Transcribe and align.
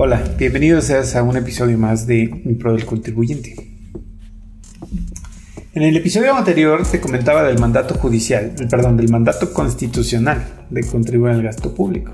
Hola, 0.00 0.22
bienvenidos 0.38 0.92
a 0.92 1.22
un 1.24 1.36
episodio 1.36 1.76
más 1.76 2.06
de 2.06 2.56
Pro 2.60 2.72
del 2.72 2.86
Contribuyente. 2.86 3.56
En 5.74 5.82
el 5.82 5.96
episodio 5.96 6.36
anterior 6.36 6.86
te 6.88 7.00
comentaba 7.00 7.42
del 7.42 7.58
mandato 7.58 7.96
judicial, 7.96 8.52
perdón, 8.70 8.96
del 8.96 9.08
mandato 9.08 9.52
constitucional 9.52 10.66
de 10.70 10.86
contribuir 10.86 11.32
al 11.32 11.42
gasto 11.42 11.74
público. 11.74 12.12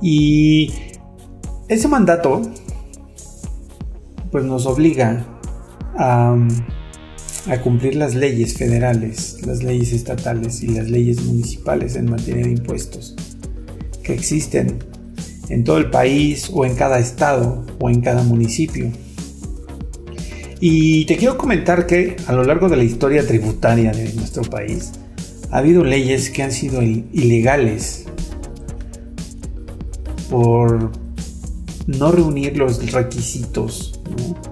Y 0.00 0.72
ese 1.68 1.86
mandato 1.86 2.40
pues 4.32 4.42
nos 4.42 4.64
obliga 4.64 5.22
a, 5.98 6.34
a 7.46 7.60
cumplir 7.60 7.96
las 7.96 8.14
leyes 8.14 8.56
federales, 8.56 9.46
las 9.46 9.62
leyes 9.62 9.92
estatales 9.92 10.62
y 10.62 10.68
las 10.68 10.88
leyes 10.88 11.22
municipales 11.22 11.94
en 11.96 12.08
materia 12.08 12.44
de 12.44 12.52
impuestos 12.52 13.14
que 14.02 14.14
existen 14.14 14.93
en 15.48 15.64
todo 15.64 15.78
el 15.78 15.90
país 15.90 16.50
o 16.52 16.64
en 16.64 16.74
cada 16.74 16.98
estado 16.98 17.64
o 17.80 17.90
en 17.90 18.00
cada 18.00 18.22
municipio. 18.22 18.90
Y 20.60 21.04
te 21.04 21.16
quiero 21.16 21.36
comentar 21.36 21.86
que 21.86 22.16
a 22.26 22.32
lo 22.32 22.44
largo 22.44 22.68
de 22.68 22.76
la 22.76 22.84
historia 22.84 23.26
tributaria 23.26 23.92
de 23.92 24.12
nuestro 24.14 24.42
país 24.42 24.92
ha 25.50 25.58
habido 25.58 25.84
leyes 25.84 26.30
que 26.30 26.42
han 26.42 26.52
sido 26.52 26.82
ilegales 26.82 28.06
por 30.30 30.90
no 31.86 32.12
reunir 32.12 32.56
los 32.56 32.90
requisitos 32.92 34.00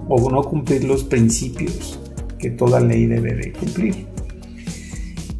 o 0.07 0.29
no 0.29 0.43
cumplir 0.43 0.83
los 0.83 1.03
principios 1.03 1.99
que 2.37 2.51
toda 2.51 2.79
ley 2.79 3.05
debe 3.05 3.33
de 3.33 3.51
cumplir. 3.53 4.05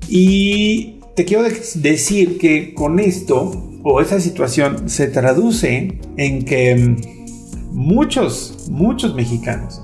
Y 0.07 0.99
te 1.15 1.25
quiero 1.25 1.43
decir 1.43 2.37
que 2.37 2.73
con 2.73 2.99
esto 2.99 3.72
o 3.83 4.01
esa 4.01 4.19
situación 4.19 4.89
se 4.89 5.07
traduce 5.07 5.99
en 6.17 6.45
que 6.45 6.75
mm, 6.75 7.73
muchos, 7.73 8.67
muchos 8.71 9.13
mexicanos 9.13 9.81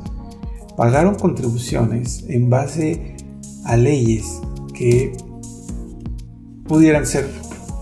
pagaron 0.77 1.15
contribuciones 1.15 2.23
en 2.29 2.49
base 2.49 3.17
a 3.65 3.75
leyes 3.75 4.25
que 4.73 5.11
pudieran 6.65 7.05
ser 7.05 7.29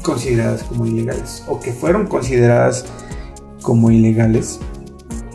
consideradas 0.02 0.64
como 0.64 0.88
ilegales 0.88 1.44
o 1.48 1.60
que 1.60 1.72
fueron 1.72 2.08
consideradas 2.08 2.86
como 3.62 3.92
ilegales 3.92 4.60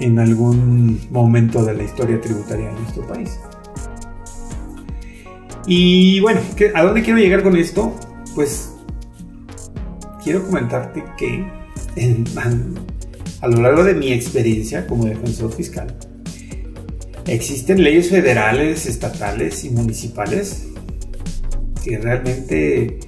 en 0.01 0.19
algún 0.19 1.01
momento 1.11 1.65
de 1.65 1.75
la 1.75 1.85
historia 1.85 2.21
tributaria 2.21 2.69
de 2.69 2.81
nuestro 2.81 3.07
país. 3.07 3.39
Y 5.67 6.19
bueno, 6.21 6.41
¿a 6.75 6.83
dónde 6.83 7.03
quiero 7.03 7.21
llegar 7.21 7.43
con 7.45 7.57
esto? 7.57 7.95
Pues 8.35 8.72
quiero 10.23 10.45
comentarte 10.45 11.05
que 11.19 11.45
a 13.41 13.49
lo 13.49 13.61
largo 13.61 13.85
de 13.85 13.95
mi 13.95 14.13
experiencia 14.13 14.87
como 14.87 15.05
defensor 15.05 15.53
fiscal, 15.53 15.95
existen 17.27 17.83
leyes 17.83 18.11
federales, 18.11 18.87
estatales 18.87 19.65
y 19.65 19.71
municipales 19.71 20.67
que 21.85 21.99
realmente 21.99 23.01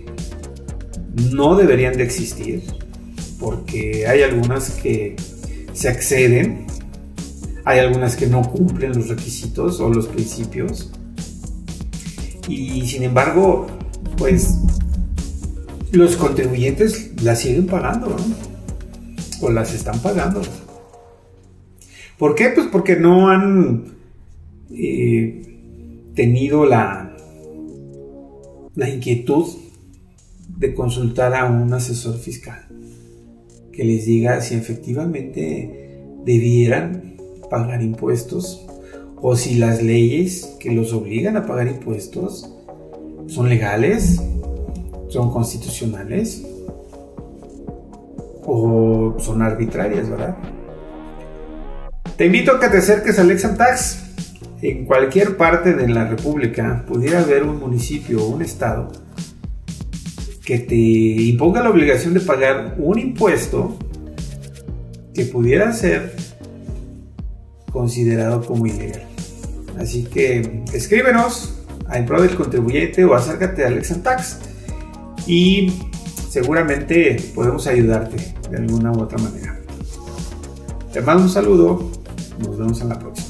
no 1.32 1.56
deberían 1.56 1.96
de 1.96 2.04
existir 2.04 2.62
porque 3.38 4.06
hay 4.06 4.22
algunas 4.22 4.70
que 4.70 5.16
se 5.72 5.88
acceden, 5.88 6.66
hay 7.64 7.78
algunas 7.78 8.16
que 8.16 8.26
no 8.26 8.42
cumplen 8.42 8.92
los 8.92 9.08
requisitos 9.08 9.80
o 9.80 9.88
los 9.88 10.06
principios. 10.06 10.90
Y 12.48 12.86
sin 12.86 13.04
embargo 13.04 13.66
pues 14.16 14.58
los 15.96 16.16
contribuyentes 16.16 17.22
las 17.22 17.40
siguen 17.40 17.66
pagando, 17.66 18.08
¿no? 18.10 18.16
O 19.40 19.50
las 19.50 19.74
están 19.74 19.98
pagando. 20.00 20.42
¿Por 22.18 22.34
qué? 22.34 22.50
Pues 22.50 22.68
porque 22.70 22.96
no 22.96 23.28
han 23.28 23.96
eh, 24.70 26.10
tenido 26.14 26.64
la, 26.64 27.16
la 28.74 28.88
inquietud 28.88 29.46
de 30.48 30.74
consultar 30.74 31.34
a 31.34 31.46
un 31.46 31.72
asesor 31.72 32.16
fiscal 32.18 32.66
que 33.72 33.84
les 33.84 34.06
diga 34.06 34.40
si 34.40 34.54
efectivamente 34.54 36.00
debieran 36.24 37.16
pagar 37.50 37.82
impuestos 37.82 38.66
o 39.16 39.36
si 39.36 39.56
las 39.56 39.82
leyes 39.82 40.56
que 40.60 40.70
los 40.70 40.92
obligan 40.92 41.36
a 41.36 41.46
pagar 41.46 41.66
impuestos 41.68 42.50
son 43.26 43.48
legales 43.48 44.20
son 45.14 45.30
constitucionales 45.30 46.44
o 48.44 49.14
son 49.20 49.42
arbitrarias, 49.42 50.10
¿verdad? 50.10 50.36
Te 52.16 52.26
invito 52.26 52.50
a 52.50 52.58
que 52.58 52.68
te 52.68 52.78
acerques 52.78 53.16
al 53.20 53.30
Exam 53.30 53.56
Tax. 53.56 54.00
En 54.60 54.86
cualquier 54.86 55.36
parte 55.36 55.72
de 55.72 55.88
la 55.88 56.08
República 56.08 56.84
pudiera 56.88 57.20
haber 57.20 57.44
un 57.44 57.60
municipio 57.60 58.24
o 58.24 58.28
un 58.28 58.42
estado 58.42 58.90
que 60.44 60.58
te 60.58 60.74
imponga 60.74 61.62
la 61.62 61.70
obligación 61.70 62.12
de 62.12 62.20
pagar 62.20 62.74
un 62.78 62.98
impuesto 62.98 63.76
que 65.14 65.26
pudiera 65.26 65.72
ser 65.72 66.16
considerado 67.70 68.44
como 68.44 68.66
ilegal. 68.66 69.04
Así 69.78 70.04
que 70.04 70.64
escríbenos 70.72 71.60
a 71.86 71.98
En 71.98 72.06
Pro 72.06 72.20
del 72.20 72.34
Contribuyente 72.34 73.04
o 73.04 73.14
acércate 73.14 73.64
al 73.64 73.78
Exam 73.78 74.02
Tax 74.02 74.53
y 75.26 75.72
seguramente 76.28 77.16
podemos 77.34 77.66
ayudarte 77.66 78.34
de 78.50 78.56
alguna 78.56 78.92
u 78.92 79.02
otra 79.02 79.18
manera. 79.18 79.60
Te 80.92 81.00
mando 81.00 81.24
un 81.24 81.30
saludo, 81.30 81.90
nos 82.38 82.58
vemos 82.58 82.80
en 82.80 82.88
la 82.88 82.98
próxima. 82.98 83.23